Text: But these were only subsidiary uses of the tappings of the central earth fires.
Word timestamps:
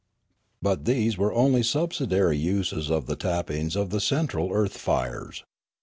But 0.63 0.85
these 0.85 1.15
were 1.15 1.31
only 1.31 1.61
subsidiary 1.61 2.35
uses 2.35 2.89
of 2.89 3.05
the 3.05 3.15
tappings 3.15 3.75
of 3.75 3.91
the 3.91 4.01
central 4.01 4.51
earth 4.51 4.75
fires. 4.75 5.43